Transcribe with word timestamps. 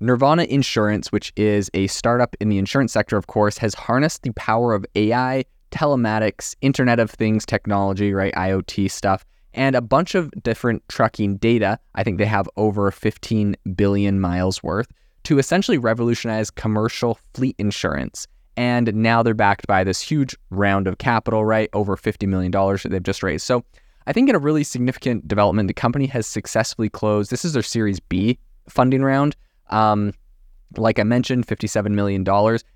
Nirvana 0.00 0.44
Insurance, 0.44 1.10
which 1.10 1.32
is 1.36 1.70
a 1.74 1.88
startup 1.88 2.36
in 2.40 2.48
the 2.48 2.58
insurance 2.58 2.92
sector, 2.92 3.16
of 3.16 3.26
course, 3.26 3.58
has 3.58 3.74
harnessed 3.74 4.22
the 4.22 4.32
power 4.32 4.72
of 4.72 4.86
AI, 4.94 5.44
telematics, 5.72 6.54
Internet 6.60 7.00
of 7.00 7.10
Things 7.10 7.44
technology, 7.44 8.12
right? 8.12 8.32
IoT 8.34 8.90
stuff, 8.90 9.24
and 9.54 9.74
a 9.74 9.80
bunch 9.80 10.14
of 10.14 10.30
different 10.42 10.88
trucking 10.88 11.36
data. 11.38 11.78
I 11.94 12.04
think 12.04 12.18
they 12.18 12.26
have 12.26 12.48
over 12.56 12.90
15 12.90 13.56
billion 13.74 14.20
miles 14.20 14.62
worth 14.62 14.86
to 15.24 15.38
essentially 15.38 15.78
revolutionize 15.78 16.50
commercial 16.50 17.18
fleet 17.34 17.56
insurance. 17.58 18.26
And 18.56 18.94
now 18.94 19.22
they're 19.22 19.34
backed 19.34 19.66
by 19.66 19.84
this 19.84 20.00
huge 20.00 20.36
round 20.50 20.86
of 20.86 20.98
capital, 20.98 21.44
right? 21.44 21.68
Over 21.72 21.96
$50 21.96 22.26
million 22.26 22.50
that 22.50 22.88
they've 22.90 23.02
just 23.02 23.22
raised. 23.22 23.44
So 23.44 23.64
I 24.06 24.12
think 24.12 24.28
in 24.28 24.34
a 24.34 24.40
really 24.40 24.64
significant 24.64 25.28
development, 25.28 25.68
the 25.68 25.74
company 25.74 26.06
has 26.06 26.26
successfully 26.26 26.88
closed. 26.88 27.30
This 27.30 27.44
is 27.44 27.52
their 27.52 27.62
Series 27.62 28.00
B 28.00 28.38
funding 28.68 29.02
round. 29.02 29.36
Um, 29.70 30.12
like 30.76 30.98
I 30.98 31.02
mentioned, 31.02 31.46
$57 31.46 31.90
million. 31.92 32.26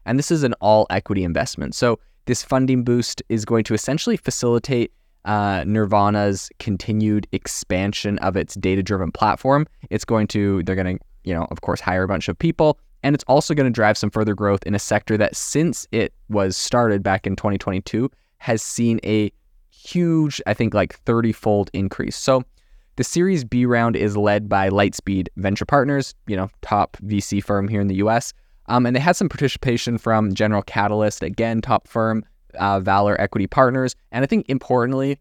And 0.06 0.18
this 0.18 0.30
is 0.30 0.42
an 0.42 0.54
all 0.60 0.86
equity 0.90 1.24
investment. 1.24 1.74
So 1.74 1.98
this 2.26 2.42
funding 2.42 2.84
boost 2.84 3.22
is 3.28 3.44
going 3.44 3.64
to 3.64 3.74
essentially 3.74 4.16
facilitate 4.16 4.92
uh, 5.24 5.64
Nirvana's 5.66 6.50
continued 6.58 7.26
expansion 7.32 8.18
of 8.18 8.36
its 8.36 8.54
data 8.54 8.82
driven 8.82 9.12
platform. 9.12 9.66
It's 9.90 10.04
going 10.04 10.26
to, 10.28 10.62
they're 10.62 10.76
going 10.76 10.98
to, 10.98 11.04
you 11.24 11.34
know, 11.34 11.46
of 11.50 11.60
course, 11.60 11.80
hire 11.80 12.02
a 12.02 12.08
bunch 12.08 12.28
of 12.28 12.38
people. 12.38 12.78
And 13.02 13.14
it's 13.14 13.24
also 13.26 13.54
going 13.54 13.66
to 13.66 13.72
drive 13.72 13.98
some 13.98 14.10
further 14.10 14.34
growth 14.34 14.62
in 14.64 14.74
a 14.74 14.78
sector 14.78 15.16
that, 15.18 15.34
since 15.36 15.86
it 15.92 16.12
was 16.28 16.56
started 16.56 17.02
back 17.02 17.26
in 17.26 17.36
2022, 17.36 18.10
has 18.38 18.62
seen 18.62 19.00
a 19.04 19.32
huge, 19.70 20.40
I 20.46 20.54
think 20.54 20.74
like 20.74 20.94
30 20.94 21.32
fold 21.32 21.70
increase. 21.72 22.16
So 22.16 22.44
the 22.96 23.04
Series 23.04 23.44
B 23.44 23.64
round 23.64 23.96
is 23.96 24.16
led 24.16 24.48
by 24.48 24.68
Lightspeed 24.68 25.28
Venture 25.36 25.64
Partners, 25.64 26.14
you 26.26 26.36
know, 26.36 26.50
top 26.60 26.96
VC 26.98 27.42
firm 27.42 27.68
here 27.68 27.80
in 27.80 27.88
the 27.88 27.96
US. 27.96 28.32
Um, 28.66 28.86
and 28.86 28.94
they 28.94 29.00
had 29.00 29.16
some 29.16 29.28
participation 29.28 29.98
from 29.98 30.34
General 30.34 30.62
Catalyst, 30.62 31.22
again, 31.22 31.60
top 31.60 31.88
firm, 31.88 32.24
uh, 32.54 32.80
Valor 32.80 33.20
Equity 33.20 33.46
Partners. 33.46 33.96
And 34.12 34.22
I 34.22 34.26
think 34.26 34.46
importantly, 34.48 35.18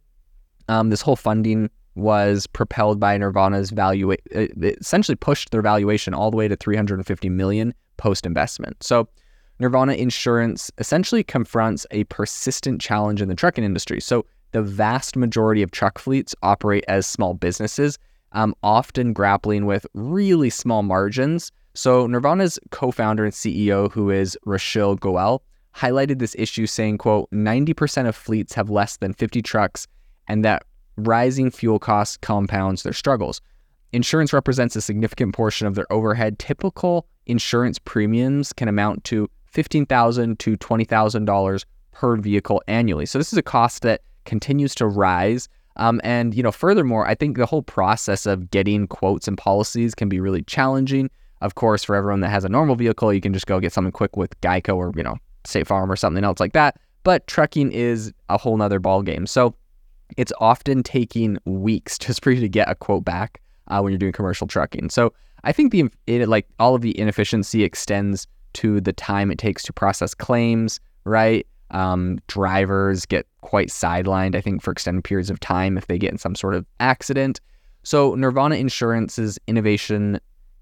um, 0.68 0.90
this 0.90 1.02
whole 1.02 1.16
funding 1.16 1.70
was 1.96 2.48
propelled 2.48 3.00
by 3.00 3.18
Nirvana's 3.18 3.72
value. 3.72 4.12
It 4.12 4.22
essentially 4.80 5.16
pushed 5.16 5.52
their 5.52 5.62
valuation 5.62 6.14
all 6.14 6.32
the 6.32 6.38
way 6.38 6.48
to 6.48 6.56
350 6.56 7.30
million 7.30 7.74
post 7.98 8.26
investment. 8.26 8.82
So 8.82 9.08
Nirvana 9.60 9.94
Insurance 9.94 10.72
essentially 10.78 11.24
confronts 11.24 11.86
a 11.92 12.04
persistent 12.06 12.82
challenge 12.82 13.22
in 13.22 13.30
the 13.30 13.36
trucking 13.36 13.64
industry. 13.64 14.00
So 14.00 14.26
the 14.52 14.62
vast 14.62 15.16
majority 15.16 15.62
of 15.62 15.72
truck 15.72 16.00
fleets 16.00 16.36
operate 16.44 16.84
as 16.88 17.08
small 17.08 17.34
businesses, 17.34 17.98
um, 18.34 18.56
often 18.64 19.14
grappling 19.14 19.66
with 19.66 19.86
really 19.94 20.50
small 20.50 20.84
margins. 20.84 21.52
So 21.74 22.08
Nirvana's 22.08 22.60
co-founder 22.72 23.24
and 23.24 23.34
CEO, 23.34 23.92
who 23.92 24.10
is 24.10 24.38
Rushil 24.46 25.00
Goel, 25.00 25.42
highlighted 25.76 26.20
this 26.20 26.36
issue 26.38 26.68
saying, 26.68 26.98
quote, 26.98 27.30
90% 27.32 28.08
of 28.08 28.16
fleets 28.16 28.54
have 28.54 28.70
less 28.70 28.98
than 28.98 29.14
50 29.14 29.42
trucks 29.42 29.88
and 30.28 30.44
that 30.46 30.64
rising 30.98 31.50
fuel 31.50 31.80
costs 31.80 32.18
compounds 32.18 32.84
their 32.84 32.94
struggles. 32.94 33.42
Insurance 33.94 34.34
represents 34.34 34.76
a 34.76 34.82
significant 34.82 35.34
portion 35.34 35.68
of 35.68 35.76
their 35.76 35.92
overhead. 35.92 36.40
Typical 36.40 37.08
insurance 37.26 37.80
premiums 37.80 38.54
can 38.54 38.68
amount 38.68 39.04
to 39.06 39.30
15,000 39.48 40.40
to 40.40 40.58
$20,000 40.58 41.66
per 41.92 42.16
vehicle 42.16 42.62
annually. 42.68 43.06
So 43.06 43.18
this 43.18 43.34
is 43.34 43.38
a 43.38 43.44
cost 43.44 43.82
that 43.84 44.02
continues 44.26 44.76
to 44.76 44.88
rise. 44.88 45.48
Um, 45.78 46.02
and 46.04 46.36
you 46.36 46.44
know, 46.44 46.52
furthermore, 46.52 47.08
I 47.08 47.16
think 47.16 47.38
the 47.38 47.46
whole 47.46 47.64
process 47.64 48.26
of 48.26 48.52
getting 48.52 48.88
quotes 48.88 49.28
and 49.28 49.38
policies 49.38 49.96
can 49.96 50.10
be 50.10 50.20
really 50.20 50.44
challenging. 50.44 51.10
Of 51.42 51.56
course, 51.56 51.84
for 51.84 51.96
everyone 51.96 52.20
that 52.22 52.30
has 52.30 52.46
a 52.46 52.50
normal 52.50 52.76
vehicle, 52.76 53.14
you 53.14 53.22
can 53.22 53.34
just 53.34 53.48
go 53.48 53.60
get 53.60 53.74
something 53.74 53.92
quick 53.92 54.16
with 54.16 54.40
Geico 54.42 54.76
or 54.76 54.92
you 54.96 55.04
know 55.04 55.16
State 55.46 55.68
Farm 55.68 55.92
or 55.92 55.96
something 55.96 56.24
else 56.24 56.40
like 56.40 56.54
that. 56.54 56.80
But 57.04 57.26
trucking 57.28 57.72
is 57.72 58.14
a 58.30 58.38
whole 58.38 58.58
nother 58.58 58.80
ball 58.80 59.02
game. 59.02 59.26
So 59.26 59.56
it's 60.18 60.34
often 60.40 60.84
taking 60.84 61.38
weeks 61.46 61.98
just 62.00 62.24
for 62.24 62.32
you 62.32 62.42
to 62.42 62.50
get 62.50 62.70
a 62.70 62.76
quote 62.76 63.06
back 63.06 63.42
uh, 63.68 63.82
when 63.82 63.92
you're 63.92 64.00
doing 64.00 64.12
commercial 64.12 64.48
trucking. 64.48 64.90
So 64.90 65.14
I 65.44 65.52
think 65.52 65.72
the 65.72 65.86
it, 66.08 66.28
like 66.28 66.48
all 66.60 66.76
of 66.76 66.82
the 66.82 66.98
inefficiency 67.00 67.64
extends 67.64 68.28
to 68.54 68.82
the 68.82 68.94
time 68.94 69.32
it 69.32 69.38
takes 69.38 69.64
to 69.64 69.74
process 69.74 70.14
claims, 70.14 70.80
right? 71.06 71.48
Um, 71.72 72.20
drivers 72.28 73.06
get 73.06 73.26
quite 73.42 73.70
sidelined, 73.70 74.36
I 74.36 74.42
think, 74.42 74.62
for 74.62 74.72
extended 74.72 75.04
periods 75.04 75.30
of 75.30 75.40
time 75.40 75.78
if 75.78 75.88
they 75.88 75.98
get 75.98 76.12
in 76.12 76.18
some 76.18 76.36
sort 76.36 76.54
of 76.54 76.66
accident. 76.80 77.40
So 77.84 78.16
Nirvana 78.16 78.56
Insurance's 78.56 79.40
innovation 79.48 80.20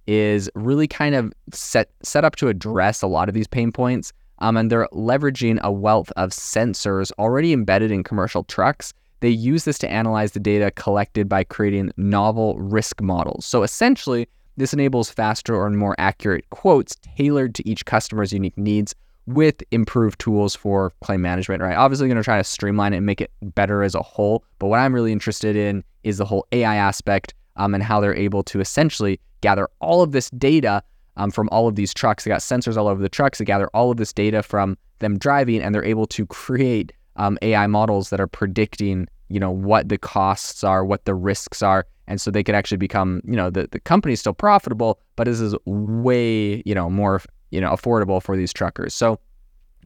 is 0.07 0.49
really 0.55 0.87
kind 0.87 1.15
of 1.15 1.33
set 1.51 1.89
set 2.01 2.25
up 2.25 2.35
to 2.37 2.47
address 2.47 3.01
a 3.01 3.07
lot 3.07 3.29
of 3.29 3.35
these 3.35 3.47
pain 3.47 3.71
points. 3.71 4.13
Um, 4.39 4.55
and 4.55 4.71
they're 4.71 4.87
leveraging 4.93 5.59
a 5.61 5.71
wealth 5.71 6.11
of 6.15 6.29
sensors 6.29 7.11
already 7.19 7.51
embedded 7.51 7.91
in 7.91 8.03
commercial 8.03 8.45
trucks. 8.45 8.93
They 9.19 9.29
use 9.29 9.65
this 9.65 9.77
to 9.79 9.91
analyze 9.91 10.31
the 10.31 10.39
data 10.39 10.71
collected 10.71 11.27
by 11.27 11.43
creating 11.43 11.91
novel 11.97 12.57
risk 12.57 13.01
models. 13.01 13.45
So 13.45 13.63
essentially, 13.63 14.29
this 14.55 14.73
enables 14.73 15.09
faster 15.09 15.65
and 15.65 15.77
more 15.77 15.93
accurate 15.97 16.49
quotes 16.51 16.95
tailored 17.17 17.53
to 17.55 17.69
each 17.69 17.85
customer's 17.85 18.31
unique 18.31 18.57
needs 18.57 18.95
with 19.29 19.61
improved 19.69 20.19
tools 20.19 20.55
for 20.55 20.91
claim 21.01 21.21
management, 21.21 21.61
right? 21.61 21.77
Obviously, 21.77 22.07
going 22.07 22.17
to 22.17 22.23
try 22.23 22.37
to 22.37 22.43
streamline 22.43 22.93
it 22.93 22.97
and 22.97 23.05
make 23.05 23.21
it 23.21 23.31
better 23.41 23.83
as 23.83 23.93
a 23.93 24.01
whole. 24.01 24.43
But 24.57 24.67
what 24.67 24.79
I'm 24.79 24.93
really 24.93 25.11
interested 25.11 25.55
in 25.55 25.83
is 26.03 26.17
the 26.17 26.25
whole 26.25 26.47
AI 26.51 26.75
aspect 26.75 27.35
um, 27.55 27.75
and 27.75 27.83
how 27.83 27.99
they're 27.99 28.15
able 28.15 28.41
to 28.43 28.59
essentially 28.59 29.19
gather 29.41 29.69
all 29.81 30.01
of 30.01 30.13
this 30.13 30.29
data 30.31 30.81
um, 31.17 31.29
from 31.29 31.47
all 31.51 31.67
of 31.67 31.75
these 31.75 31.93
trucks. 31.93 32.23
They 32.23 32.29
got 32.29 32.39
sensors 32.39 32.75
all 32.75 32.87
over 32.87 33.01
the 33.01 33.09
trucks. 33.09 33.37
They 33.37 33.45
gather 33.45 33.67
all 33.67 33.91
of 33.91 33.97
this 33.97 34.11
data 34.11 34.41
from 34.41 34.77
them 34.97 35.17
driving, 35.17 35.61
and 35.61 35.75
they're 35.75 35.85
able 35.85 36.07
to 36.07 36.25
create 36.25 36.91
um, 37.17 37.37
AI 37.41 37.67
models 37.67 38.09
that 38.09 38.19
are 38.19 38.27
predicting, 38.27 39.07
you 39.27 39.39
know, 39.39 39.51
what 39.51 39.89
the 39.89 39.97
costs 39.97 40.63
are, 40.63 40.83
what 40.83 41.05
the 41.05 41.13
risks 41.13 41.61
are, 41.61 41.85
and 42.07 42.19
so 42.19 42.31
they 42.31 42.43
could 42.43 42.55
actually 42.55 42.77
become, 42.77 43.21
you 43.25 43.35
know, 43.35 43.51
the 43.51 43.67
the 43.71 43.79
company's 43.79 44.19
still 44.21 44.33
profitable, 44.33 44.99
but 45.15 45.25
this 45.25 45.39
is 45.39 45.53
way, 45.65 46.63
you 46.65 46.73
know, 46.73 46.89
more 46.89 47.21
you 47.51 47.61
know, 47.61 47.71
affordable 47.71 48.21
for 48.21 48.37
these 48.37 48.53
truckers. 48.53 48.93
So 48.93 49.19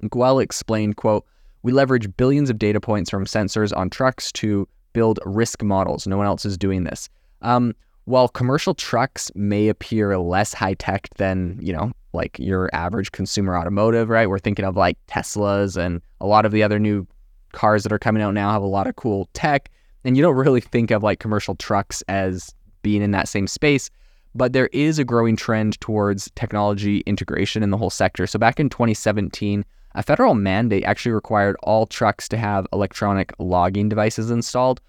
Goel 0.10 0.40
explained, 0.40 0.98
quote, 0.98 1.26
we 1.64 1.72
leverage 1.72 2.08
billions 2.18 2.50
of 2.50 2.60
data 2.60 2.80
points 2.80 3.10
from 3.10 3.26
sensors 3.26 3.76
on 3.76 3.90
trucks 3.90 4.32
to 4.34 4.68
build 4.92 5.20
risk 5.26 5.64
models. 5.64 6.06
No 6.06 6.18
one 6.18 6.26
else 6.26 6.46
is 6.46 6.58
doing 6.58 6.84
this. 6.84 7.10
Um, 7.42 7.74
while 8.06 8.28
commercial 8.28 8.74
trucks 8.74 9.32
may 9.34 9.70
appear 9.70 10.18
less 10.18 10.54
high 10.54 10.74
tech 10.74 11.08
than, 11.16 11.58
you 11.62 11.72
know, 11.72 11.92
like 12.12 12.38
your 12.38 12.70
average 12.74 13.12
consumer 13.12 13.58
automotive, 13.58 14.10
right? 14.10 14.30
We're 14.30 14.40
thinking 14.40 14.66
of 14.66 14.76
like 14.76 14.98
Teslas 15.08 15.78
and 15.78 16.02
a 16.20 16.28
lot 16.28 16.46
of 16.46 16.52
the 16.52 16.64
other 16.64 16.80
new 16.80 17.08
cars 17.54 17.84
that 17.84 17.94
are 17.94 18.00
coming 18.00 18.22
out 18.22 18.34
now 18.34 18.52
have 18.52 18.62
a 18.62 18.68
lot 18.68 18.88
of 18.88 18.96
cool 18.98 19.30
tech. 19.34 19.70
And 20.04 20.18
you 20.18 20.24
don't 20.24 20.36
really 20.36 20.62
think 20.62 20.92
of 20.92 21.02
like 21.02 21.20
commercial 21.20 21.56
trucks 21.56 22.04
as 22.10 22.54
being 22.82 23.02
in 23.02 23.12
that 23.12 23.30
same 23.30 23.48
space 23.48 23.90
but 24.36 24.54
there 24.54 24.68
is 24.68 25.00
a 25.00 25.04
growing 25.04 25.36
trend 25.36 25.80
towards 25.80 26.30
technology 26.36 27.00
integration 27.06 27.64
in 27.64 27.70
the 27.70 27.78
whole 27.78 27.90
sector. 27.90 28.26
So 28.28 28.40
back 28.40 28.60
in 28.60 28.70
2017, 28.70 29.64
a 29.96 30.04
federal 30.04 30.34
mandate 30.34 30.84
actually 30.84 31.12
required 31.12 31.56
all 31.64 31.86
trucks 31.86 32.28
to 32.30 32.38
have 32.38 32.66
electronic 32.74 33.32
logging 33.38 33.90
devices 33.90 34.32
installed. 34.32 34.82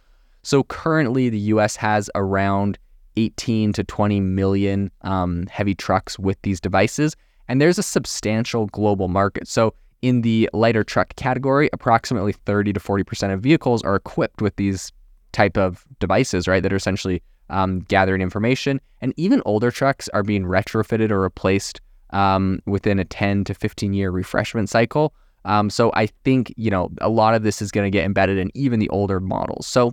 So 0.42 0.62
currently, 0.64 1.28
the 1.28 1.38
US 1.38 1.76
has 1.76 2.10
around 2.14 2.78
18 3.16 3.72
to 3.74 3.84
20 3.84 4.20
million 4.20 4.90
um, 5.02 5.46
heavy 5.46 5.74
trucks 5.74 6.18
with 6.18 6.40
these 6.42 6.60
devices, 6.60 7.16
and 7.48 7.60
there's 7.60 7.78
a 7.78 7.82
substantial 7.82 8.66
global 8.66 9.08
market. 9.08 9.46
So 9.46 9.74
in 10.02 10.22
the 10.22 10.50
lighter 10.52 10.84
truck 10.84 11.16
category, 11.16 11.70
approximately 11.72 12.32
30 12.32 12.74
to 12.74 12.80
40% 12.80 13.32
of 13.32 13.40
vehicles 13.40 13.82
are 13.82 13.94
equipped 13.94 14.42
with 14.42 14.56
these 14.56 14.92
type 15.32 15.56
of 15.56 15.84
devices, 15.98 16.46
right, 16.46 16.62
that 16.62 16.72
are 16.72 16.76
essentially 16.76 17.22
um, 17.50 17.80
gathering 17.80 18.20
information. 18.20 18.80
And 19.00 19.12
even 19.16 19.42
older 19.44 19.70
trucks 19.70 20.08
are 20.08 20.22
being 20.22 20.44
retrofitted 20.44 21.10
or 21.10 21.20
replaced 21.20 21.80
um, 22.10 22.60
within 22.66 22.98
a 22.98 23.04
10 23.04 23.44
to 23.44 23.54
15 23.54 23.92
year 23.92 24.10
refreshment 24.10 24.68
cycle. 24.68 25.14
Um, 25.44 25.68
so 25.68 25.90
I 25.94 26.06
think, 26.06 26.54
you 26.56 26.70
know, 26.70 26.90
a 27.00 27.08
lot 27.08 27.34
of 27.34 27.42
this 27.42 27.60
is 27.60 27.70
going 27.70 27.84
to 27.84 27.90
get 27.90 28.04
embedded 28.04 28.38
in 28.38 28.50
even 28.54 28.80
the 28.80 28.88
older 28.88 29.20
models. 29.20 29.66
So 29.66 29.92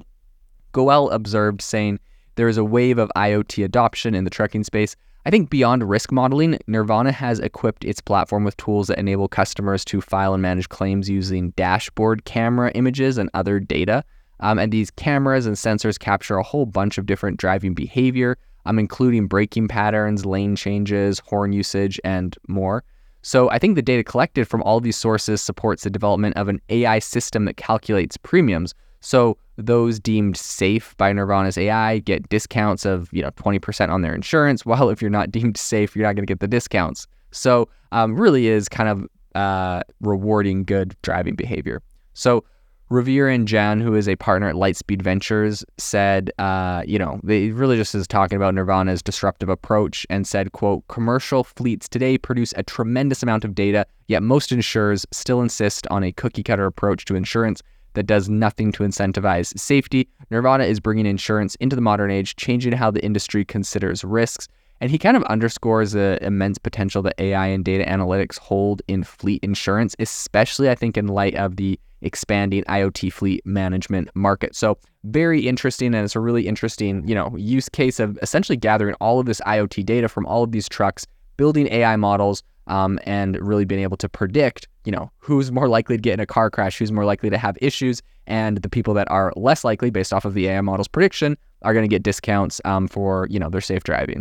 Goel 0.72 1.10
observed 1.10 1.62
saying 1.62 2.00
there 2.36 2.48
is 2.48 2.58
a 2.58 2.64
wave 2.64 2.98
of 2.98 3.12
IoT 3.16 3.64
adoption 3.66 4.16
in 4.16 4.24
the 4.24 4.30
trucking 4.30 4.64
space. 4.64 4.96
I 5.26 5.30
think 5.30 5.50
beyond 5.50 5.88
risk 5.88 6.12
modeling, 6.12 6.58
Nirvana 6.68 7.12
has 7.12 7.40
equipped 7.40 7.86
its 7.86 8.02
platform 8.02 8.44
with 8.44 8.58
tools 8.58 8.88
that 8.88 8.98
enable 8.98 9.28
customers 9.28 9.86
to 9.86 10.02
file 10.02 10.34
and 10.34 10.42
manage 10.42 10.70
claims 10.70 11.10
using 11.10 11.52
dashboard 11.52 12.26
camera 12.26 12.72
images 12.72 13.18
and 13.18 13.30
other 13.34 13.60
data. 13.60 14.04
Um, 14.42 14.60
and 14.60 14.72
these 14.72 14.92
cameras 14.92 15.46
and 15.46 15.56
sensors 15.56 15.98
capture 15.98 16.38
a 16.38 16.44
whole 16.44 16.66
bunch 16.66 16.98
of 16.98 17.06
different 17.06 17.38
driving 17.38 17.74
behavior, 17.74 18.38
um, 18.66 18.80
including 18.80 19.28
braking 19.28 19.68
patterns, 19.68 20.26
lane 20.26 20.56
changes, 20.56 21.20
horn 21.20 21.54
usage, 21.54 22.00
and 22.04 22.38
more. 22.48 22.84
So 23.24 23.50
I 23.52 23.60
think 23.60 23.76
the 23.76 23.82
data 23.82 24.04
collected 24.04 24.48
from 24.48 24.64
all 24.64 24.80
these 24.80 24.98
sources 24.98 25.42
supports 25.42 25.84
the 25.84 25.90
development 25.90 26.38
of 26.38 26.48
an 26.48 26.60
AI 26.70 27.00
system 27.00 27.46
that 27.46 27.58
calculates 27.58 28.18
premiums. 28.18 28.74
So 29.00 29.38
those 29.58 30.00
deemed 30.00 30.38
safe 30.38 30.96
by 30.98 31.14
Nirvana's 31.14 31.58
AI 31.58 32.00
get 32.00 32.28
discounts 32.30 32.86
of 32.86 33.10
you 33.12 33.22
know 33.22 33.32
20% 33.32 33.90
on 33.90 34.02
their 34.02 34.16
insurance, 34.16 34.66
while 34.66 34.90
if 34.90 35.02
you're 35.02 35.12
not 35.12 35.32
deemed 35.32 35.58
safe, 35.58 35.96
you're 35.96 36.06
not 36.06 36.16
going 36.16 36.26
to 36.26 36.32
get 36.32 36.40
the 36.40 36.48
discounts. 36.48 37.08
So 37.32 37.70
um, 37.92 38.20
really 38.20 38.48
is 38.48 38.68
kind 38.68 38.90
of 38.90 39.08
uh, 39.36 39.84
rewarding 40.02 40.64
good 40.64 40.96
driving 41.02 41.36
behavior. 41.36 41.82
So 42.14 42.44
Raviraj 42.92 43.46
Jain, 43.46 43.80
who 43.80 43.96
is 43.96 44.10
a 44.10 44.18
partner 44.18 44.50
at 44.50 44.56
Lightspeed 44.56 45.02
Ventures, 45.02 45.64
said, 45.78 46.30
uh, 46.40 46.84
you 46.86 47.00
know, 47.00 47.22
they 47.24 47.52
really 47.52 47.78
just 47.78 47.96
is 47.96 48.06
talking 48.06 48.36
about 48.36 48.54
Nirvana's 48.54 49.02
disruptive 49.02 49.48
approach 49.48 50.06
and 50.10 50.28
said, 50.28 50.52
quote, 50.52 50.86
commercial 50.90 51.46
fleets 51.46 51.88
today 51.88 52.18
produce 52.18 52.54
a 52.58 52.64
tremendous 52.64 53.24
amount 53.24 53.46
of 53.46 53.56
data, 53.56 53.86
yet 54.08 54.22
most 54.22 54.52
insurers 54.52 55.06
still 55.12 55.42
insist 55.42 55.88
on 55.88 56.04
a 56.04 56.12
cookie 56.12 56.44
cutter 56.44 56.66
approach 56.66 57.06
to 57.06 57.16
insurance 57.16 57.62
that 57.94 58.08
does 58.08 58.28
nothing 58.28 58.74
to 58.74 58.84
incentivize 58.84 59.58
safety. 59.58 60.10
Nirvana 60.30 60.66
is 60.66 60.82
bringing 60.82 61.06
insurance 61.06 61.56
into 61.56 61.78
the 61.78 61.82
modern 61.82 62.12
age, 62.12 62.36
changing 62.36 62.74
how 62.74 62.92
the 62.92 63.04
industry 63.06 63.46
considers 63.46 64.04
risks. 64.04 64.50
And 64.82 64.92
he 64.92 64.98
kind 64.98 65.16
of 65.16 65.24
underscores 65.24 65.94
the 65.94 66.20
immense 66.22 66.58
potential 66.58 67.02
that 67.04 67.16
AI 67.20 67.46
and 67.48 67.64
data 67.64 67.86
analytics 67.86 68.38
hold 68.38 68.82
in 68.90 69.06
fleet 69.06 69.42
insurance, 69.44 69.96
especially, 69.98 70.70
I 70.70 70.76
think, 70.76 70.98
in 70.98 71.08
light 71.08 71.36
of 71.36 71.56
the 71.56 71.80
expanding 72.02 72.64
IoT 72.66 73.12
fleet 73.14 73.46
management 73.46 74.10
market. 74.16 74.56
So 74.56 74.78
very 75.04 75.48
interesting, 75.48 75.94
and 75.94 76.04
it's 76.04 76.16
a 76.16 76.20
really 76.20 76.48
interesting, 76.48 77.08
you 77.08 77.16
know, 77.16 77.36
use 77.38 77.70
case 77.70 78.00
of 78.00 78.18
essentially 78.22 78.58
gathering 78.58 78.96
all 78.96 79.20
of 79.20 79.26
this 79.26 79.42
IoT 79.42 79.86
data 79.86 80.08
from 80.08 80.26
all 80.26 80.44
of 80.44 80.52
these 80.52 80.70
trucks, 80.70 81.06
building 81.38 81.68
AI 81.72 81.96
models, 81.96 82.44
um, 82.68 83.00
and 83.04 83.38
really 83.42 83.66
being 83.66 83.82
able 83.82 83.98
to 83.98 84.08
predict, 84.08 84.68
you 84.86 84.92
know, 84.92 85.12
who's 85.18 85.52
more 85.52 85.68
likely 85.68 85.98
to 85.98 86.02
get 86.02 86.14
in 86.14 86.20
a 86.20 86.26
car 86.26 86.50
crash, 86.50 86.78
who's 86.78 86.92
more 86.92 87.06
likely 87.06 87.30
to 87.30 87.38
have 87.38 87.58
issues, 87.62 88.02
and 88.28 88.58
the 88.58 88.70
people 88.70 88.94
that 88.94 89.10
are 89.10 89.34
less 89.36 89.64
likely, 89.64 89.90
based 89.90 90.14
off 90.14 90.26
of 90.26 90.34
the 90.34 90.48
AI 90.48 90.62
model's 90.62 90.88
prediction, 90.88 91.38
are 91.64 91.74
going 91.74 91.84
to 91.84 91.94
get 91.94 92.04
discounts 92.04 92.62
um, 92.66 92.88
for, 92.88 93.28
you 93.30 93.40
know, 93.40 93.50
their 93.50 93.62
safe 93.62 93.84
driving. 93.84 94.20